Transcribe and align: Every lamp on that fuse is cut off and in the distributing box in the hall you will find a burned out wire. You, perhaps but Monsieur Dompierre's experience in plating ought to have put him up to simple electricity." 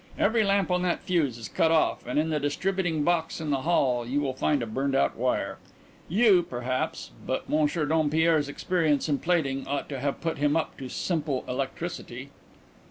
Every 0.17 0.43
lamp 0.43 0.71
on 0.71 0.81
that 0.81 1.01
fuse 1.03 1.37
is 1.37 1.47
cut 1.47 1.69
off 1.69 2.07
and 2.07 2.17
in 2.17 2.31
the 2.31 2.39
distributing 2.39 3.03
box 3.03 3.39
in 3.39 3.51
the 3.51 3.61
hall 3.61 4.03
you 4.03 4.19
will 4.19 4.33
find 4.33 4.63
a 4.63 4.65
burned 4.65 4.95
out 4.95 5.15
wire. 5.15 5.59
You, 6.09 6.41
perhaps 6.41 7.11
but 7.23 7.47
Monsieur 7.47 7.85
Dompierre's 7.85 8.49
experience 8.49 9.07
in 9.07 9.19
plating 9.19 9.67
ought 9.67 9.87
to 9.89 9.99
have 9.99 10.19
put 10.19 10.39
him 10.39 10.55
up 10.57 10.75
to 10.79 10.89
simple 10.89 11.43
electricity." 11.47 12.31